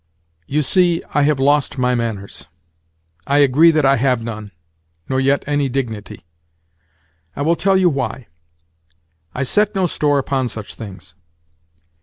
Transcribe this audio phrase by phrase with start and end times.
[0.47, 2.47] "You see, I have lost my manners.
[3.27, 4.49] I agree that I have none,
[5.07, 6.25] nor yet any dignity.
[7.35, 8.25] I will tell you why.
[9.35, 11.13] I set no store upon such things.